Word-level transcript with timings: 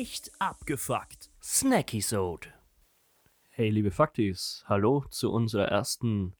Echt 0.00 0.32
abgefuckt. 0.38 1.28
Snacky-Sode. 1.42 2.48
Hey, 3.50 3.68
liebe 3.68 3.90
Faktis, 3.90 4.64
hallo 4.66 5.04
zu 5.10 5.30
unserer 5.30 5.66
ersten 5.66 6.34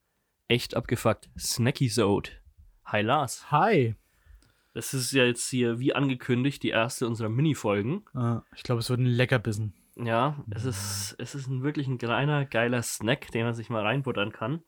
echt 0.49 0.75
abgefuckt 0.75 1.29
Snacky-Sode. 1.39 2.31
Hi 2.87 3.03
Lars. 3.03 3.51
Hi. 3.51 3.97
Das 4.73 4.95
ist 4.95 5.13
ja 5.13 5.27
jetzt 5.27 5.47
hier, 5.51 5.79
wie 5.79 5.95
angekündigt, 5.95 6.63
die 6.63 6.71
erste 6.71 7.07
unserer 7.07 7.29
Mini-Folgen. 7.29 8.07
Ah, 8.15 8.45
ich 8.57 8.63
glaube, 8.63 8.81
es 8.81 8.89
wird 8.89 9.01
ein 9.01 9.05
Leckerbissen. 9.05 9.75
Ja, 9.95 10.43
es 10.51 10.65
ist, 10.65 11.17
es 11.19 11.35
ist 11.35 11.49
ein, 11.49 11.63
wirklich 11.63 11.87
ein 11.87 11.99
kleiner, 11.99 12.47
geiler 12.47 12.81
Snack, 12.83 13.31
den 13.33 13.45
man 13.45 13.55
sich 13.55 13.69
mal 13.69 13.83
reinbuttern 13.83 14.33
kann. 14.33 14.63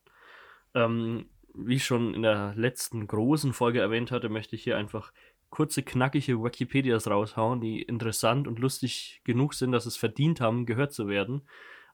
Ähm, 0.74 1.30
wie 1.54 1.76
ich 1.76 1.86
schon 1.86 2.12
in 2.12 2.20
der 2.20 2.52
letzten 2.56 3.06
großen 3.06 3.54
Folge 3.54 3.80
erwähnt 3.80 4.10
hatte, 4.10 4.28
möchte 4.28 4.54
ich 4.54 4.62
hier 4.62 4.76
einfach 4.76 5.14
kurze, 5.52 5.82
knackige 5.82 6.42
Wikipedias 6.42 7.06
raushauen, 7.06 7.60
die 7.60 7.82
interessant 7.82 8.48
und 8.48 8.58
lustig 8.58 9.20
genug 9.22 9.52
sind, 9.52 9.70
dass 9.70 9.84
es 9.84 9.98
verdient 9.98 10.40
haben, 10.40 10.64
gehört 10.64 10.94
zu 10.94 11.08
werden, 11.08 11.42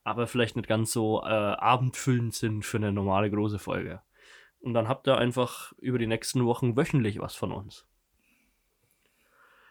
aber 0.04 0.28
vielleicht 0.28 0.54
nicht 0.54 0.68
ganz 0.68 0.92
so 0.92 1.22
äh, 1.22 1.26
abendfüllend 1.26 2.34
sind 2.34 2.64
für 2.64 2.76
eine 2.78 2.92
normale 2.92 3.30
große 3.30 3.58
Folge. 3.58 4.00
Und 4.60 4.74
dann 4.74 4.88
habt 4.88 5.08
ihr 5.08 5.18
einfach 5.18 5.72
über 5.78 5.98
die 5.98 6.06
nächsten 6.06 6.46
Wochen 6.46 6.76
wöchentlich 6.76 7.18
was 7.18 7.34
von 7.34 7.52
uns. 7.52 7.84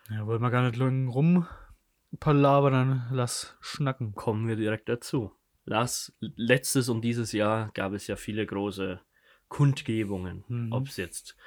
Ja, 0.09 0.27
wollen 0.27 0.41
wir 0.41 0.51
gar 0.51 0.63
nicht 0.63 0.77
lang 0.77 1.07
rumpalabern, 1.07 2.73
dann 2.73 3.07
lass 3.11 3.57
schnacken. 3.61 4.16
Kommen 4.16 4.49
wir 4.49 4.57
direkt 4.57 4.89
dazu. 4.89 5.31
Lars, 5.63 6.13
letztes 6.19 6.89
und 6.89 7.01
dieses 7.01 7.31
Jahr 7.31 7.72
gab 7.73 7.94
es 7.94 8.07
ja 8.07 8.17
viele 8.17 8.45
große 8.45 8.99
Kundgebungen. 9.47 10.44
Mhm. 10.49 10.73
Ob 10.73 10.88
es 10.88 10.97
jetzt 10.97 11.38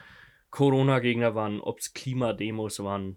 Corona-Gegner 0.51 1.35
waren, 1.35 1.61
ob 1.61 1.79
es 1.79 1.93
Klimademos 1.93 2.83
waren, 2.83 3.17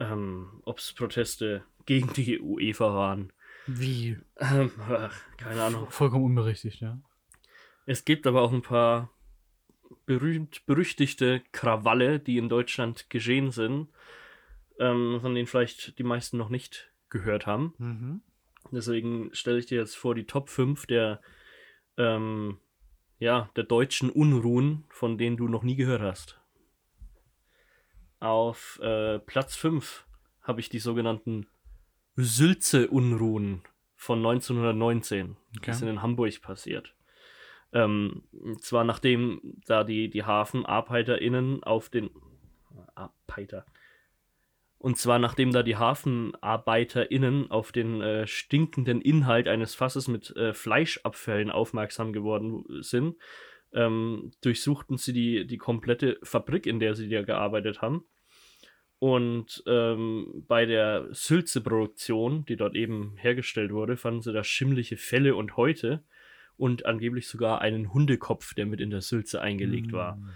ähm, 0.00 0.60
ob 0.64 0.78
es 0.78 0.92
Proteste 0.92 1.64
gegen 1.84 2.12
die 2.12 2.40
UEFA 2.40 2.94
waren. 2.94 3.32
Wie? 3.66 4.18
Ähm, 4.38 4.70
ach, 4.88 5.20
keine 5.36 5.62
Ahnung. 5.62 5.90
Vollkommen 5.90 6.24
unberechtigt, 6.24 6.80
ja. 6.80 7.00
Es 7.84 8.04
gibt 8.04 8.26
aber 8.26 8.42
auch 8.42 8.52
ein 8.52 8.62
paar 8.62 9.10
berühmt 10.06 10.66
berüchtigte 10.66 11.42
Krawalle, 11.52 12.18
die 12.20 12.38
in 12.38 12.48
Deutschland 12.48 13.10
geschehen 13.10 13.50
sind, 13.50 13.88
ähm, 14.78 15.18
von 15.20 15.34
denen 15.34 15.46
vielleicht 15.46 15.98
die 15.98 16.04
meisten 16.04 16.36
noch 16.36 16.48
nicht 16.48 16.90
gehört 17.08 17.46
haben. 17.46 17.74
Mhm. 17.78 18.20
Deswegen 18.72 19.30
stelle 19.32 19.58
ich 19.58 19.66
dir 19.66 19.78
jetzt 19.78 19.96
vor 19.96 20.14
die 20.14 20.26
Top 20.26 20.48
5 20.48 20.86
der, 20.86 21.20
ähm, 21.96 22.58
ja, 23.18 23.50
der 23.56 23.64
deutschen 23.64 24.10
Unruhen, 24.10 24.84
von 24.90 25.18
denen 25.18 25.36
du 25.36 25.48
noch 25.48 25.62
nie 25.62 25.76
gehört 25.76 26.02
hast. 26.02 26.40
Auf 28.20 28.78
äh, 28.82 29.18
Platz 29.20 29.56
5 29.56 30.06
habe 30.42 30.60
ich 30.60 30.68
die 30.68 30.78
sogenannten 30.78 31.46
Sülze-Unruhen 32.16 33.62
von 33.94 34.18
1919. 34.18 35.36
Okay. 35.56 35.70
Die 35.70 35.76
sind 35.76 35.88
in 35.88 36.02
Hamburg 36.02 36.40
passiert. 36.40 36.94
Ähm, 37.72 38.22
zwar 38.60 38.84
nachdem 38.84 39.40
da 39.66 39.84
die, 39.84 40.08
die 40.08 40.24
HafenarbeiterInnen 40.24 41.62
auf 41.62 41.88
den 41.88 42.10
Arbeiter. 42.94 43.66
Und 44.78 44.98
zwar 44.98 45.18
nachdem 45.18 45.52
da 45.52 45.62
die 45.62 45.76
HafenarbeiterInnen 45.76 47.50
auf 47.50 47.72
den 47.72 48.00
äh, 48.02 48.26
stinkenden 48.26 49.00
Inhalt 49.00 49.48
eines 49.48 49.74
Fasses 49.74 50.06
mit 50.06 50.36
äh, 50.36 50.52
Fleischabfällen 50.52 51.50
aufmerksam 51.50 52.12
geworden 52.12 52.64
sind, 52.82 53.16
ähm, 53.72 54.32
durchsuchten 54.42 54.96
sie 54.98 55.12
die, 55.12 55.46
die 55.46 55.58
komplette 55.58 56.18
Fabrik, 56.22 56.66
in 56.66 56.78
der 56.78 56.94
sie 56.94 57.08
da 57.08 57.22
gearbeitet 57.22 57.80
haben. 57.82 58.04
Und 58.98 59.62
ähm, 59.66 60.44
bei 60.48 60.64
der 60.64 61.08
Sülze-Produktion, 61.10 62.44
die 62.46 62.56
dort 62.56 62.74
eben 62.74 63.16
hergestellt 63.16 63.72
wurde, 63.72 63.96
fanden 63.96 64.22
sie 64.22 64.32
da 64.32 64.42
schimmliche 64.42 64.96
Felle 64.96 65.36
und 65.36 65.56
Häute 65.56 66.02
und 66.56 66.86
angeblich 66.86 67.28
sogar 67.28 67.60
einen 67.60 67.92
Hundekopf, 67.92 68.54
der 68.54 68.64
mit 68.64 68.80
in 68.80 68.90
der 68.90 69.02
Sülze 69.02 69.42
eingelegt 69.42 69.92
war. 69.92 70.16
Mhm. 70.16 70.30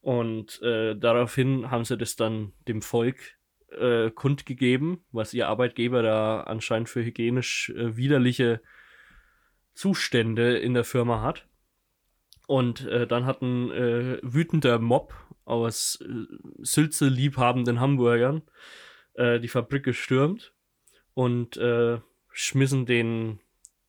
Und 0.00 0.62
äh, 0.62 0.96
daraufhin 0.96 1.70
haben 1.70 1.84
sie 1.84 1.98
das 1.98 2.16
dann 2.16 2.52
dem 2.66 2.80
Volk 2.80 3.37
äh, 3.70 4.10
kundgegeben, 4.10 5.04
was 5.12 5.34
ihr 5.34 5.48
Arbeitgeber 5.48 6.02
da 6.02 6.40
anscheinend 6.42 6.88
für 6.88 7.04
hygienisch 7.04 7.70
äh, 7.70 7.96
widerliche 7.96 8.60
Zustände 9.74 10.58
in 10.58 10.74
der 10.74 10.84
Firma 10.84 11.22
hat. 11.22 11.46
Und 12.46 12.86
äh, 12.86 13.06
dann 13.06 13.26
hat 13.26 13.42
ein 13.42 13.70
äh, 13.70 14.18
wütender 14.22 14.78
Mob 14.78 15.14
aus 15.44 16.00
äh, 16.00 16.24
Sülze 16.62 17.08
liebhabenden 17.08 17.78
Hamburgern 17.78 18.42
äh, 19.14 19.38
die 19.38 19.48
Fabrik 19.48 19.84
gestürmt 19.84 20.52
und 21.14 21.56
äh, 21.56 21.98
schmissen 22.32 22.86
den, 22.86 23.40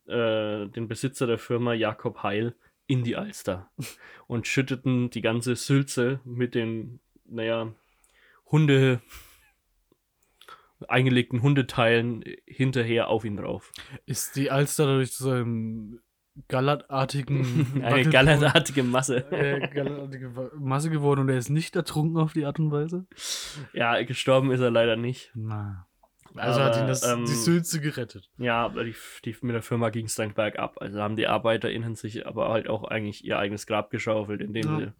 äh, 0.08 0.68
den 0.68 0.88
Besitzer 0.88 1.28
der 1.28 1.38
Firma 1.38 1.74
Jakob 1.74 2.24
Heil 2.24 2.56
in 2.88 3.04
die 3.04 3.16
Alster 3.16 3.70
und 4.28 4.48
schütteten 4.48 5.10
die 5.10 5.22
ganze 5.22 5.56
Sülze 5.56 6.20
mit 6.26 6.56
den, 6.56 7.00
naja, 7.26 7.74
Hunde 8.52 9.02
eingelegten 10.88 11.42
Hundeteilen 11.42 12.24
hinterher 12.46 13.08
auf 13.10 13.26
ihn 13.26 13.38
drauf. 13.38 13.72
Ist 14.06 14.36
die 14.36 14.50
Alster 14.52 14.86
dadurch 14.86 15.12
zu 15.12 15.30
einem 15.30 16.00
gallertartigen 16.48 17.82
Eine 17.84 18.10
gallertartige 18.10 18.84
Masse. 18.84 19.30
äh, 19.32 19.68
gallertartige 19.68 20.52
Masse 20.58 20.90
geworden 20.90 21.22
und 21.22 21.30
er 21.30 21.38
ist 21.38 21.50
nicht 21.50 21.76
ertrunken 21.76 22.18
auf 22.18 22.34
die 22.34 22.46
Art 22.46 22.60
und 22.60 22.72
Weise? 22.72 23.06
Ja, 23.74 24.02
gestorben 24.04 24.52
ist 24.52 24.62
er 24.62 24.72
leider 24.72 24.96
nicht. 24.96 25.32
Na. 25.36 25.86
Also 26.36 26.62
Aber, 26.62 26.70
hat 26.70 26.80
ihn 26.82 26.88
das, 26.88 27.04
ähm, 27.04 27.26
die 27.26 27.34
Sülze 27.34 27.82
gerettet. 27.82 28.30
Ja, 28.38 28.64
aber 28.64 28.84
die, 28.84 28.94
die, 29.26 29.36
mit 29.42 29.56
der 29.56 29.64
Firma 29.64 29.90
ging 29.90 30.06
es 30.06 30.16
dann 30.16 30.34
bergab. 30.34 30.80
Also 30.80 31.02
haben 31.02 31.16
die 31.16 31.28
ArbeiterInnen 31.28 31.96
sich 31.96 32.28
aber 32.28 32.50
halt 32.50 32.70
auch 32.70 32.84
eigentlich 32.84 33.26
ihr 33.26 33.40
eigenes 33.40 33.66
Grab 33.66 33.90
geschaufelt, 33.90 34.40
indem 34.40 34.64
Ja. 34.64 34.78
sie, 34.80 34.92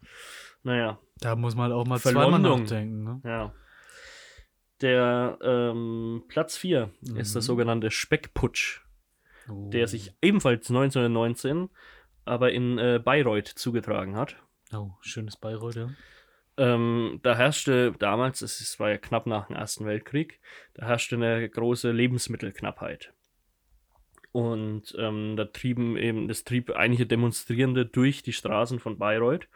naja, 0.64 0.98
Da 1.20 1.36
muss 1.36 1.54
man 1.54 1.70
halt 1.70 1.74
auch 1.74 1.86
mal 1.86 2.00
zweimal 2.00 2.38
nachdenken. 2.40 3.04
Ne? 3.04 3.20
ja. 3.24 3.54
Der 4.80 5.38
ähm, 5.42 6.24
Platz 6.28 6.56
4 6.56 6.90
ist 7.16 7.34
der 7.34 7.40
Mhm. 7.42 7.44
sogenannte 7.44 7.90
Speckputsch, 7.90 8.80
Oh. 9.48 9.68
der 9.70 9.86
sich 9.88 10.12
ebenfalls 10.22 10.68
1919 10.70 11.68
aber 12.24 12.52
in 12.52 12.78
äh, 12.78 13.00
Bayreuth 13.02 13.48
zugetragen 13.48 14.16
hat. 14.16 14.36
Oh, 14.72 14.90
schönes 15.00 15.36
Bayreuth, 15.36 15.74
ja. 15.76 15.90
Ähm, 16.56 17.18
da 17.22 17.34
herrschte 17.36 17.92
damals, 17.98 18.42
es 18.42 18.78
war 18.78 18.90
ja 18.90 18.98
knapp 18.98 19.26
nach 19.26 19.46
dem 19.48 19.56
Ersten 19.56 19.86
Weltkrieg, 19.86 20.38
da 20.74 20.86
herrschte 20.86 21.16
eine 21.16 21.48
große 21.48 21.90
Lebensmittelknappheit. 21.90 23.12
Und 24.32 24.94
ähm, 24.98 25.36
da 25.36 25.46
trieben 25.46 25.96
eben, 25.96 26.28
das 26.28 26.44
trieb 26.44 26.70
einige 26.70 27.06
Demonstrierende 27.06 27.84
durch 27.86 28.22
die 28.22 28.32
Straßen 28.32 28.78
von 28.78 28.98
Bayreuth. 28.98 29.48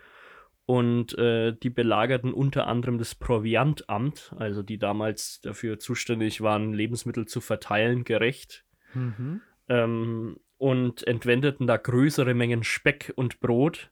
Und 0.67 1.17
äh, 1.19 1.53
die 1.53 1.69
belagerten 1.69 2.33
unter 2.33 2.67
anderem 2.67 2.99
das 2.99 3.15
Proviantamt, 3.15 4.35
also 4.39 4.63
die 4.63 4.79
damals 4.79 5.41
dafür 5.43 5.79
zuständig 5.79 6.41
waren, 6.41 6.73
Lebensmittel 6.73 7.27
zu 7.27 7.41
verteilen, 7.41 8.05
gerecht 8.05 8.65
Mhm. 8.95 9.41
ähm, 9.69 10.41
und 10.57 11.07
entwendeten 11.07 11.67
da 11.67 11.77
größere 11.77 12.35
Mengen 12.35 12.65
Speck 12.65 13.13
und 13.17 13.41
Brot 13.41 13.91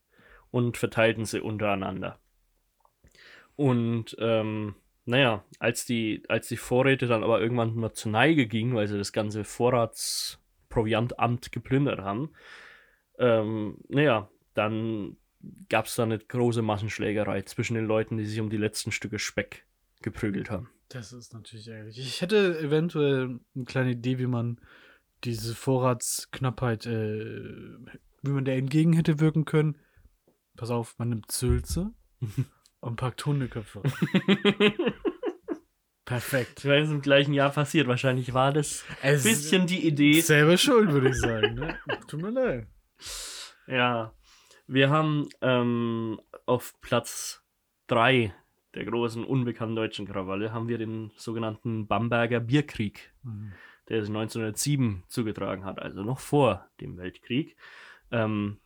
und 0.51 0.77
verteilten 0.77 1.25
sie 1.25 1.41
untereinander. 1.41 2.19
Und 3.57 4.17
ähm, 4.19 4.75
naja, 5.05 5.45
als 5.59 5.85
die, 5.85 6.23
als 6.29 6.49
die 6.49 6.57
Vorräte 6.57 7.07
dann 7.07 7.25
aber 7.25 7.41
irgendwann 7.41 7.75
mal 7.75 7.93
zur 7.93 8.13
Neige 8.13 8.47
gingen, 8.47 8.75
weil 8.75 8.87
sie 8.87 8.97
das 8.97 9.13
ganze 9.13 9.45
Vorratsproviantamt 9.45 11.53
geplündert 11.53 12.01
haben, 12.01 12.31
ähm, 13.19 13.79
naja, 13.89 14.31
dann 14.55 15.17
gab 15.69 15.87
es 15.87 15.95
da 15.97 16.05
eine 16.05 16.19
große 16.19 16.63
Massenschlägerei 16.63 17.43
zwischen 17.43 17.75
den 17.75 17.87
Leuten, 17.87 18.17
die 18.17 18.27
sich 18.27 18.41
um 18.41 18.51
die 18.51 18.57
letzten 18.57 18.93
Stücke 18.93 19.19
Speck 19.19 19.67
geprügelt 20.03 20.51
haben. 20.51 20.71
Das 20.89 21.13
ist 21.13 21.33
natürlich 21.33 21.69
ärgerlich. 21.69 21.99
Ich 21.99 22.21
hätte 22.21 22.59
eventuell 22.59 23.41
eine 23.55 23.65
kleine 23.65 23.93
Idee, 23.93 24.19
wie 24.19 24.27
man 24.27 24.61
diese 25.25 25.55
Vorratsknappheit, 25.55 26.87
äh, 26.87 27.77
wie 28.23 28.31
man 28.31 28.45
der 28.45 28.57
entgegen 28.57 28.93
hätte 28.93 29.21
wirken 29.21 29.45
können. 29.45 29.79
Pass 30.57 30.71
auf, 30.71 30.99
man 30.99 31.09
nimmt 31.09 31.33
Sülze 31.33 31.93
und 32.81 32.97
packt 32.97 33.25
Hundeköpfe. 33.25 33.83
Perfekt. 36.05 36.59
Das 36.59 36.65
war 36.67 36.75
jetzt 36.75 36.91
im 36.91 37.01
gleichen 37.01 37.33
Jahr 37.33 37.51
passiert. 37.51 37.87
Wahrscheinlich 37.87 38.35
war 38.35 38.53
das 38.53 38.85
ein 39.01 39.15
Es 39.15 39.23
bisschen 39.23 39.67
die 39.67 39.87
Idee. 39.87 40.21
Selber 40.21 40.59
schuld, 40.59 40.93
würde 40.93 41.09
ich 41.09 41.17
sagen. 41.17 41.55
Ne? 41.55 41.79
Tut 42.07 42.21
mir 42.21 42.31
leid. 42.31 42.67
Ja, 43.67 44.13
wir 44.73 44.91
haben 44.91 45.29
ähm, 45.41 46.21
auf 46.47 46.75
Platz 46.81 47.45
3 47.89 48.35
der 48.75 48.85
großen 48.87 49.25
unbekannten 49.25 49.77
deutschen 49.77 50.07
Krawalle 50.07 50.53
haben 50.53 50.69
wir 50.69 50.79
den 50.79 51.13
sogenannten 51.17 51.87
Bamberger 51.87 52.41
Bierkrieg, 52.41 53.13
Mhm. 53.23 53.53
der 53.89 54.01
sich 54.01 54.09
1907 54.09 55.03
zugetragen 55.09 55.65
hat, 55.65 55.79
also 55.79 56.03
noch 56.03 56.19
vor 56.19 56.69
dem 56.81 56.97
Weltkrieg. 56.97 57.57
Ähm, 58.11 58.59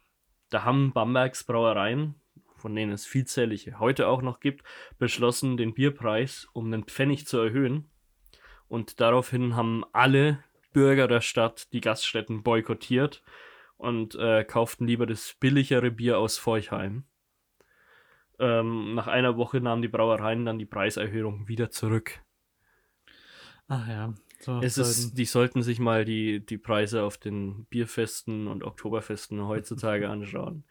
da 0.50 0.64
haben 0.64 0.92
Bambergs 0.92 1.44
Brauereien, 1.44 2.14
von 2.56 2.74
denen 2.74 2.92
es 2.92 3.04
vielzählige 3.04 3.80
heute 3.80 4.06
auch 4.06 4.22
noch 4.22 4.40
gibt, 4.40 4.64
beschlossen, 4.98 5.56
den 5.56 5.74
Bierpreis 5.74 6.48
um 6.52 6.66
einen 6.66 6.84
Pfennig 6.84 7.26
zu 7.26 7.38
erhöhen 7.38 7.90
Und 8.68 9.00
daraufhin 9.00 9.56
haben 9.56 9.84
alle 9.92 10.42
Bürger 10.72 11.08
der 11.08 11.20
Stadt 11.20 11.72
die 11.72 11.80
Gaststätten 11.80 12.42
boykottiert 12.42 13.22
und 13.76 14.14
äh, 14.14 14.44
kauften 14.44 14.86
lieber 14.86 15.06
das 15.06 15.34
billigere 15.38 15.90
Bier 15.90 16.18
aus 16.18 16.38
Forchheim. 16.38 17.04
Ähm, 18.38 18.94
nach 18.94 19.06
einer 19.06 19.36
Woche 19.36 19.60
nahmen 19.60 19.82
die 19.82 19.88
Brauereien 19.88 20.44
dann 20.44 20.58
die 20.58 20.66
Preiserhöhung 20.66 21.48
wieder 21.48 21.70
zurück. 21.70 22.22
Ach 23.68 23.88
ja. 23.88 24.14
So, 24.40 24.60
Es 24.60 24.76
ist, 24.76 25.14
die 25.14 25.24
sollten 25.24 25.62
sich 25.62 25.78
mal 25.78 26.04
die, 26.04 26.44
die 26.44 26.58
Preise 26.58 27.02
auf 27.02 27.16
den 27.16 27.64
Bierfesten 27.66 28.46
und 28.48 28.62
Oktoberfesten 28.62 29.46
heutzutage 29.46 30.08
anschauen. 30.10 30.64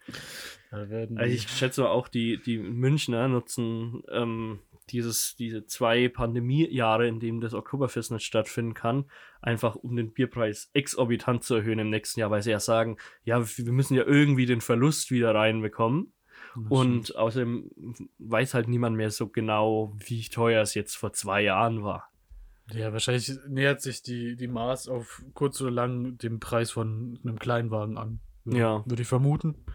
Also 1.18 1.34
ich 1.34 1.50
schätze 1.50 1.90
auch, 1.90 2.08
die, 2.08 2.40
die 2.42 2.60
Münchner 2.60 3.28
nutzen 3.28 4.04
ähm, 4.12 4.60
dieses, 4.90 5.36
diese 5.36 5.66
zwei 5.66 6.10
Pandemiejahre, 6.10 7.08
in 7.08 7.20
denen 7.20 7.42
das 7.42 7.54
Oktoberfest 7.54 8.12
nicht 8.12 8.26
stattfinden 8.26 8.74
kann, 8.74 9.06
einfach 9.42 9.76
um 9.76 9.96
den 9.96 10.14
Bierpreis 10.14 10.70
exorbitant 10.74 11.44
zu 11.44 11.56
erhöhen 11.56 11.80
im 11.80 11.90
nächsten 11.90 12.20
Jahr, 12.20 12.32
weil 12.32 12.42
sie 12.42 12.52
ja 12.52 12.60
sagen, 12.60 12.98
ja, 13.24 13.46
wir 13.46 13.72
müssen 13.72 13.96
ja 13.96 14.04
irgendwie 14.04 14.46
den 14.46 14.62
Verlust 14.62 15.12
wieder 15.12 15.34
reinbekommen. 15.34 16.12
Und 16.70 17.16
außerdem 17.16 17.70
weiß 18.18 18.54
halt 18.54 18.68
niemand 18.70 18.96
mehr 18.96 19.12
so 19.12 19.28
genau, 19.28 19.94
wie 19.98 20.24
teuer 20.24 20.62
es 20.62 20.74
jetzt 20.74 20.96
vor 20.96 21.12
zwei 21.12 21.42
Jahren 21.42 21.84
war. 21.84 22.10
Ja, 22.72 22.92
wahrscheinlich 22.94 23.32
nähert 23.48 23.82
sich 23.82 24.02
die, 24.02 24.36
die 24.36 24.48
Maß 24.48 24.88
auf 24.88 25.24
kurz 25.34 25.62
oder 25.62 25.72
lang 25.72 26.18
dem 26.18 26.40
Preis 26.40 26.72
von 26.72 27.20
einem 27.24 27.38
Kleinwagen 27.38 27.98
an. 27.98 28.20
Ja. 28.46 28.84
Würde 28.86 29.02
ich 29.02 29.08
vermuten. 29.08 29.66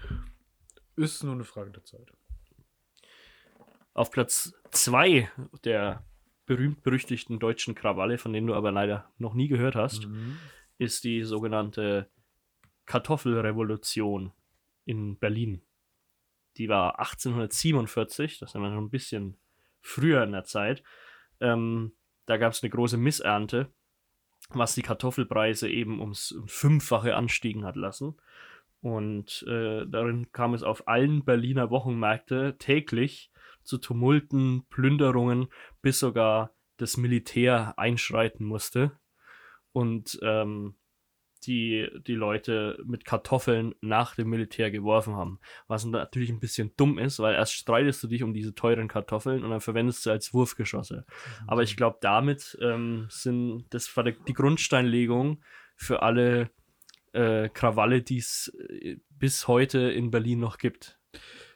Ist 0.96 1.22
nur 1.22 1.34
eine 1.34 1.44
Frage 1.44 1.70
der 1.70 1.84
Zeit. 1.84 2.12
Auf 4.00 4.10
Platz 4.10 4.54
zwei 4.70 5.30
der 5.62 6.02
berühmt-berüchtigten 6.46 7.38
deutschen 7.38 7.74
Krawalle, 7.74 8.16
von 8.16 8.32
denen 8.32 8.46
du 8.46 8.54
aber 8.54 8.72
leider 8.72 9.12
noch 9.18 9.34
nie 9.34 9.46
gehört 9.46 9.74
hast, 9.74 10.06
Mhm. 10.06 10.38
ist 10.78 11.04
die 11.04 11.22
sogenannte 11.22 12.08
Kartoffelrevolution 12.86 14.32
in 14.86 15.18
Berlin. 15.18 15.60
Die 16.56 16.70
war 16.70 16.98
1847, 16.98 18.38
das 18.38 18.48
ist 18.50 18.54
immer 18.54 18.72
schon 18.72 18.84
ein 18.84 18.90
bisschen 18.90 19.36
früher 19.82 20.24
in 20.24 20.32
der 20.32 20.44
Zeit. 20.44 20.82
Ähm, 21.40 21.92
da 22.24 22.38
gab 22.38 22.54
es 22.54 22.62
eine 22.62 22.70
große 22.70 22.96
Missernte, 22.96 23.68
was 24.48 24.74
die 24.74 24.82
Kartoffelpreise 24.82 25.68
eben 25.68 26.00
ums, 26.00 26.32
ums 26.32 26.50
Fünffache 26.54 27.16
anstiegen 27.16 27.66
hat 27.66 27.76
lassen. 27.76 28.16
Und 28.80 29.42
äh, 29.46 29.84
darin 29.86 30.32
kam 30.32 30.54
es 30.54 30.62
auf 30.62 30.88
allen 30.88 31.22
Berliner 31.22 31.68
Wochenmärkte 31.68 32.56
täglich 32.58 33.30
zu 33.62 33.78
Tumulten, 33.78 34.64
Plünderungen, 34.70 35.48
bis 35.82 35.98
sogar 35.98 36.54
das 36.76 36.96
Militär 36.96 37.78
einschreiten 37.78 38.46
musste 38.46 38.98
und 39.72 40.18
ähm, 40.22 40.74
die, 41.46 41.88
die 42.06 42.14
Leute 42.14 42.78
mit 42.84 43.04
Kartoffeln 43.04 43.74
nach 43.80 44.14
dem 44.14 44.28
Militär 44.28 44.70
geworfen 44.70 45.14
haben. 45.14 45.40
Was 45.68 45.84
natürlich 45.84 46.30
ein 46.30 46.40
bisschen 46.40 46.72
dumm 46.76 46.98
ist, 46.98 47.18
weil 47.18 47.34
erst 47.34 47.54
streitest 47.54 48.02
du 48.02 48.08
dich 48.08 48.22
um 48.22 48.34
diese 48.34 48.54
teuren 48.54 48.88
Kartoffeln 48.88 49.42
und 49.44 49.50
dann 49.50 49.60
verwendest 49.60 50.04
du 50.04 50.10
als 50.10 50.34
Wurfgeschosse. 50.34 51.06
Aber 51.46 51.62
ich 51.62 51.76
glaube, 51.76 51.98
damit 52.00 52.58
ähm, 52.60 53.06
sind 53.08 53.66
das 53.70 53.94
war 53.96 54.04
die 54.04 54.34
Grundsteinlegung 54.34 55.42
für 55.76 56.02
alle 56.02 56.50
äh, 57.12 57.48
Krawalle, 57.48 58.02
die 58.02 58.18
es 58.18 58.52
äh, 58.68 58.98
bis 59.08 59.48
heute 59.48 59.78
in 59.78 60.10
Berlin 60.10 60.40
noch 60.40 60.58
gibt. 60.58 60.98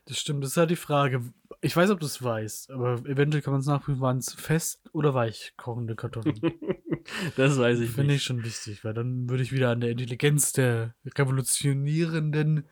Das 0.06 0.18
stimmt, 0.18 0.44
das 0.44 0.50
ist 0.50 0.56
halt 0.58 0.70
die 0.70 0.76
Frage. 0.76 1.22
Ich 1.62 1.74
weiß, 1.74 1.90
ob 1.90 2.00
du 2.00 2.06
es 2.06 2.22
weißt, 2.22 2.70
aber 2.70 2.96
eventuell 3.06 3.42
kann 3.42 3.52
man 3.52 3.60
es 3.60 3.66
nachprüfen, 3.66 4.02
waren 4.02 4.18
es 4.18 4.34
fest 4.34 4.90
oder 4.92 5.14
weich 5.14 5.54
kochende 5.56 5.96
Kartoffeln. 5.96 6.40
das 7.36 7.58
weiß 7.58 7.80
ich 7.80 7.90
Finde 7.90 8.14
ich 8.14 8.22
schon 8.22 8.44
wichtig, 8.44 8.84
weil 8.84 8.92
dann 8.92 9.30
würde 9.30 9.42
ich 9.42 9.52
wieder 9.52 9.70
an 9.70 9.80
der 9.80 9.90
Intelligenz 9.90 10.52
der 10.52 10.94
revolutionierenden 11.06 12.68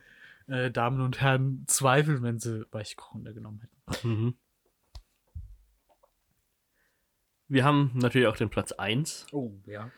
äh, 0.46 0.70
Damen 0.70 1.00
und 1.00 1.22
Herren 1.22 1.64
zweifeln, 1.68 2.22
wenn 2.22 2.38
sie 2.38 2.66
weichkochende 2.70 3.32
genommen 3.32 3.62
hätten. 3.62 4.08
Mhm. 4.08 4.34
Wir 7.48 7.64
haben 7.64 7.92
natürlich 7.94 8.28
auch 8.28 8.36
den 8.36 8.50
Platz 8.50 8.72
1. 8.72 9.26
Oh, 9.32 9.52
ja. 9.66 9.90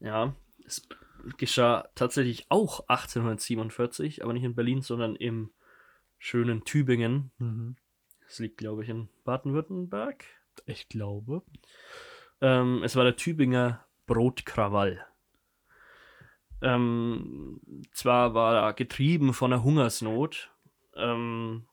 Ja, 0.00 0.34
es 0.64 0.86
geschah 1.36 1.88
tatsächlich 1.94 2.46
auch 2.48 2.80
1847, 2.88 4.22
aber 4.22 4.32
nicht 4.32 4.44
in 4.44 4.54
Berlin, 4.54 4.82
sondern 4.82 5.16
im 5.16 5.50
schönen 6.18 6.64
Tübingen. 6.64 7.30
Mhm. 7.38 7.76
Das 8.26 8.38
liegt, 8.38 8.58
glaube 8.58 8.82
ich, 8.82 8.88
in 8.88 9.08
Baden-Württemberg. 9.24 10.24
Ich 10.66 10.88
glaube. 10.88 11.42
Ähm, 12.40 12.82
es 12.84 12.94
war 12.96 13.04
der 13.04 13.16
Tübinger 13.16 13.86
Brotkrawall. 14.06 15.04
Ähm, 16.60 17.60
zwar 17.92 18.34
war 18.34 18.66
er 18.66 18.72
getrieben 18.72 19.32
von 19.32 19.50
der 19.50 19.62
Hungersnot, 19.62 20.52
ähm, 20.96 21.68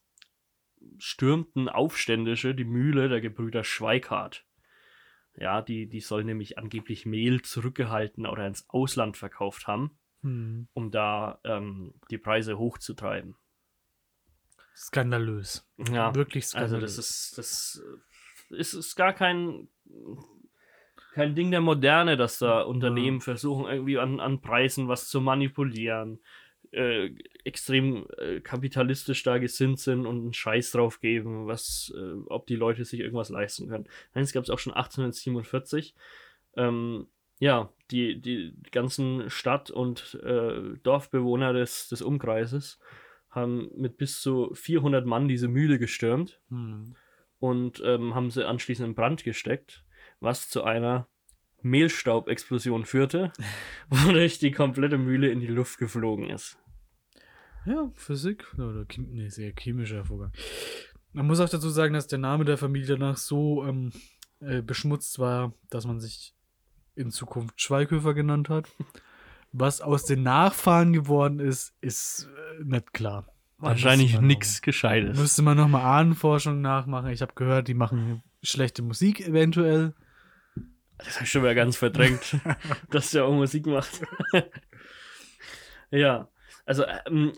stürmten 1.00 1.68
Aufständische 1.70 2.54
die 2.54 2.66
Mühle 2.66 3.10
der 3.10 3.22
Gebrüder 3.22 3.64
Schweikart. 3.64 4.46
Ja, 5.36 5.62
die, 5.62 5.88
die 5.90 6.00
sollen 6.00 6.28
nämlich 6.28 6.58
angeblich 6.58 7.06
Mehl 7.06 7.42
zurückgehalten 7.42 8.26
oder 8.26 8.46
ins 8.48 8.70
Ausland 8.70 9.18
verkauft 9.18 9.68
haben, 9.68 9.98
Hm. 10.22 10.68
um 10.74 10.92
da 10.92 11.40
ähm, 11.44 11.96
die 12.10 12.18
Preise 12.18 12.58
hochzutreiben. 12.58 13.36
Skandalös. 14.76 15.68
Ja, 15.92 16.14
Wirklich 16.16 16.44
also 16.44 16.58
skandalös. 16.76 16.96
das 16.98 17.10
ist, 17.10 17.38
das 17.38 17.84
ist, 18.50 18.74
ist 18.74 18.96
gar 18.96 19.14
kein, 19.14 19.70
kein 21.14 21.34
Ding 21.34 21.50
der 21.52 21.62
Moderne, 21.62 22.18
dass 22.18 22.40
da 22.40 22.62
Unternehmen 22.62 23.22
versuchen, 23.22 23.66
irgendwie 23.66 23.98
an, 23.98 24.20
an 24.20 24.42
Preisen 24.42 24.88
was 24.88 25.08
zu 25.08 25.22
manipulieren, 25.22 26.20
äh, 26.72 27.12
extrem 27.46 28.06
äh, 28.18 28.42
kapitalistisch 28.42 29.24
da 29.24 29.38
gesinnt 29.38 29.80
sind 29.80 30.06
und 30.06 30.18
einen 30.18 30.34
Scheiß 30.34 30.72
drauf 30.72 31.00
geben, 31.00 31.48
was, 31.48 31.94
äh, 31.96 32.16
ob 32.28 32.48
die 32.48 32.58
Leute 32.58 32.84
sich 32.84 33.00
irgendwas 33.00 33.30
leisten 33.30 33.70
können. 33.70 33.88
Nein, 34.14 34.26
es 34.26 34.34
gab 34.34 34.44
es 34.44 34.50
auch 34.50 34.60
schon 34.60 34.74
1847. 34.74 35.96
Ähm, 36.58 37.08
ja, 37.40 37.70
die, 37.92 38.20
die 38.20 38.54
ganzen 38.72 39.30
Stadt- 39.30 39.72
und 39.72 40.20
äh, 40.24 40.78
Dorfbewohner 40.84 41.54
des, 41.54 41.88
des 41.88 42.02
Umkreises 42.02 42.80
haben 43.36 43.70
mit 43.76 43.98
bis 43.98 44.22
zu 44.22 44.52
400 44.54 45.06
Mann 45.06 45.28
diese 45.28 45.48
Mühle 45.48 45.78
gestürmt 45.78 46.42
Hm. 46.50 46.96
und 47.40 47.82
ähm, 47.86 48.16
haben 48.16 48.32
sie 48.32 48.48
anschließend 48.48 48.88
in 48.90 48.96
Brand 48.96 49.24
gesteckt, 49.24 49.84
was 50.20 50.50
zu 50.50 50.64
einer 50.64 51.08
Mehlstaubexplosion 51.62 52.86
führte, 52.86 53.32
wodurch 53.90 54.40
die 54.40 54.52
komplette 54.52 54.98
Mühle 54.98 55.30
in 55.30 55.40
die 55.40 55.48
Luft 55.48 55.78
geflogen 55.78 56.30
ist. 56.30 56.58
Ja, 57.66 57.92
Physik 57.96 58.46
oder 58.60 58.86
Chem 58.86 59.12
nee, 59.12 59.30
sehr 59.30 59.52
chemischer 59.58 60.06
Vorgang. 60.06 60.32
Man 61.14 61.26
muss 61.26 61.40
auch 61.40 61.50
dazu 61.50 61.70
sagen, 61.70 61.94
dass 61.94 62.08
der 62.08 62.20
Name 62.20 62.46
der 62.46 62.58
Familie 62.58 62.98
danach 62.98 63.18
so 63.18 63.66
ähm, 63.66 63.92
äh, 64.40 64.62
beschmutzt 64.62 65.18
war, 65.18 65.54
dass 65.70 65.88
man 65.88 66.00
sich 66.00 66.36
in 66.96 67.10
Zukunft 67.10 67.60
Schweighöfer 67.60 68.14
genannt 68.14 68.50
hat. 68.50 68.68
Was 69.58 69.80
aus 69.80 70.04
den 70.04 70.24
Nachfahren 70.24 70.92
geworden 70.92 71.40
ist, 71.40 71.74
ist 71.80 72.28
äh, 72.60 72.64
nicht 72.66 72.94
klar. 72.94 73.26
Da 73.58 73.68
Wahrscheinlich 73.68 74.20
nichts 74.20 74.62
Gescheites. 74.62 75.18
Müsste 75.18 75.44
man 75.44 75.56
nochmal 75.56 75.82
Ahnenforschung 75.82 76.60
nachmachen. 76.60 77.10
Ich 77.12 77.22
habe 77.22 77.32
gehört, 77.36 77.70
die 77.70 77.74
machen 77.74 78.22
schlechte 78.44 78.82
Musik 78.82 79.26
eventuell. 79.26 79.94
Das 80.98 81.16
habe 81.16 81.24
ich 81.24 81.32
schon 81.32 81.42
mal 81.42 81.56
ganz 81.56 81.78
verdrängt, 81.78 82.38
dass 82.90 83.12
der 83.12 83.24
auch 83.24 83.34
Musik 83.34 83.66
macht. 83.66 84.02
ja, 85.90 86.28
also 86.66 86.84
ähm, 87.08 87.32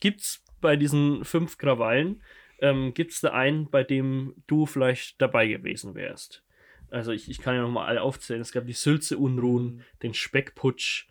gibt's 0.00 0.44
bei 0.60 0.76
diesen 0.76 1.24
fünf 1.24 1.56
Krawallen, 1.56 2.22
ähm, 2.60 2.92
gibt's 2.92 3.22
da 3.22 3.30
einen, 3.30 3.70
bei 3.70 3.84
dem 3.84 4.34
du 4.46 4.66
vielleicht 4.66 5.20
dabei 5.22 5.46
gewesen 5.46 5.94
wärst? 5.94 6.44
Also 6.90 7.12
ich, 7.12 7.30
ich 7.30 7.38
kann 7.38 7.54
ja 7.54 7.62
nochmal 7.62 7.86
alle 7.86 8.02
aufzählen. 8.02 8.40
Es 8.40 8.52
gab 8.52 8.66
die 8.66 8.72
Sülze-Unruhen, 8.74 9.82
den 10.02 10.14
Speckputsch, 10.14 11.07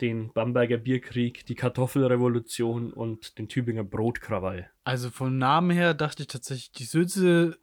den 0.00 0.32
Bamberger 0.32 0.76
Bierkrieg, 0.76 1.44
die 1.46 1.54
Kartoffelrevolution 1.54 2.92
und 2.92 3.38
den 3.38 3.48
Tübinger 3.48 3.84
Brotkrawall. 3.84 4.70
Also 4.84 5.10
vom 5.10 5.38
Namen 5.38 5.70
her 5.70 5.94
dachte 5.94 6.22
ich 6.22 6.28
tatsächlich, 6.28 6.72
die 6.72 6.84
Sülze 6.84 7.58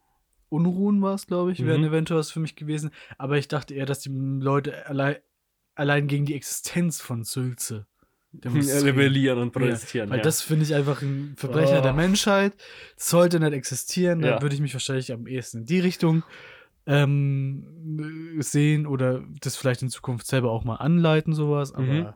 Unruhen 0.48 1.02
war 1.02 1.14
es, 1.14 1.26
glaube 1.26 1.50
ich, 1.52 1.64
wären 1.66 1.80
Mhm. 1.80 1.88
eventuell 1.88 2.20
was 2.20 2.30
für 2.30 2.38
mich 2.40 2.54
gewesen. 2.54 2.90
Aber 3.18 3.36
ich 3.36 3.48
dachte 3.48 3.74
eher, 3.74 3.84
dass 3.86 3.98
die 4.00 4.10
Leute 4.10 4.86
allein, 4.86 5.16
allein 5.74 6.06
gegen 6.06 6.24
die 6.24 6.34
Existenz 6.34 7.00
von 7.00 7.24
Sülze. 7.24 7.86
Rebellieren 8.44 9.38
und 9.38 9.54
Ja, 9.56 9.60
protestieren. 9.60 10.10
weil 10.10 10.18
ja. 10.18 10.22
das 10.22 10.42
finde 10.42 10.64
ich 10.64 10.74
einfach 10.74 11.02
ein 11.02 11.34
Verbrecher 11.36 11.80
Oh. 11.80 11.82
der 11.82 11.94
Menschheit. 11.94 12.52
Sollte 12.96 13.40
nicht 13.40 13.52
existieren. 13.54 14.20
Da 14.20 14.28
Ja. 14.36 14.42
würde 14.42 14.54
ich 14.54 14.60
mich 14.60 14.72
wahrscheinlich 14.74 15.10
am 15.12 15.26
ehesten 15.26 15.58
in 15.60 15.64
die 15.66 15.80
Richtung 15.80 16.22
ähm, 16.86 18.36
sehen 18.40 18.86
oder 18.86 19.24
das 19.40 19.56
vielleicht 19.56 19.82
in 19.82 19.88
Zukunft 19.90 20.26
selber 20.26 20.50
auch 20.52 20.64
mal 20.64 20.76
anleiten, 20.76 21.34
sowas. 21.34 21.72
Aber 21.74 21.84
Mhm. 21.84 22.12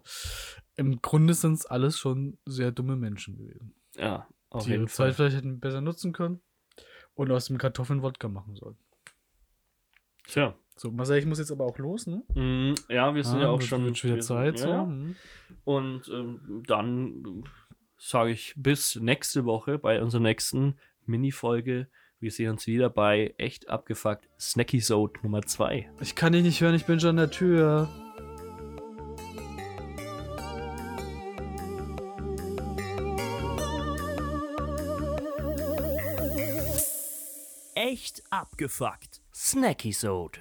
im 0.76 1.02
Grunde 1.02 1.34
sind 1.34 1.54
es 1.54 1.66
alles 1.66 1.98
schon 1.98 2.38
sehr 2.46 2.70
dumme 2.72 2.96
Menschen 2.96 3.36
gewesen 3.36 3.74
ja, 3.96 4.26
auf 4.50 4.64
die 4.64 4.70
jeden 4.70 4.82
ihre 4.82 4.88
Zeit 4.90 4.96
Fall. 5.08 5.12
vielleicht 5.14 5.36
hätten 5.36 5.60
besser 5.60 5.80
nutzen 5.80 6.12
können 6.12 6.40
und 7.14 7.30
aus 7.30 7.46
dem 7.46 7.58
Kartoffeln 7.58 8.02
Wodka 8.02 8.28
machen 8.28 8.54
sollen. 8.56 8.76
Tja, 10.26 10.54
So, 10.76 10.90
Marcel, 10.90 11.18
ich 11.18 11.26
muss 11.26 11.38
jetzt 11.38 11.50
aber 11.52 11.64
auch 11.66 11.76
los, 11.78 12.06
ne? 12.06 12.22
Mm, 12.34 12.74
ja, 12.88 13.14
wir 13.14 13.22
sind 13.24 13.38
Ah, 13.38 13.42
ja 13.42 13.48
auch 13.48 13.60
schon. 13.60 13.84
wird 13.84 13.98
schon 13.98 14.10
wieder 14.12 14.22
sind- 14.22 14.36
Zeit. 14.36 14.60
ja, 14.60 14.64
so. 14.64 14.68
ja. 14.70 14.86
hm. 14.86 15.16
Und 15.64 16.08
ähm, 16.08 16.62
dann 16.66 17.44
sage 17.98 18.30
ich 18.30 18.54
bis 18.56 18.96
nächste 18.96 19.44
Woche 19.44 19.78
bei 19.78 20.00
unserer 20.02 20.22
nächsten 20.22 20.76
Mini-Folge. 21.04 21.88
Wir 22.22 22.30
sehen 22.30 22.50
uns 22.50 22.66
wieder 22.66 22.90
bei 22.90 23.32
echt 23.38 23.70
abgefuckt 23.70 24.28
Snacky 24.38 24.80
Zone 24.80 25.14
Nummer 25.22 25.40
2. 25.40 25.90
Ich 26.02 26.14
kann 26.14 26.34
dich 26.34 26.42
nicht 26.42 26.60
hören, 26.60 26.74
ich 26.74 26.84
bin 26.84 27.00
schon 27.00 27.10
an 27.10 27.16
der 27.16 27.30
Tür. 27.30 27.88
Echt 37.74 38.22
abgefuckt. 38.28 39.22
Snacky 39.34 39.92
Sode. 39.92 40.40